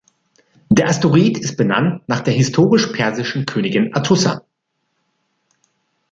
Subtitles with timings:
[0.71, 4.41] Der Asteroid ist benannt nach der historischen persischen Königin Atossa.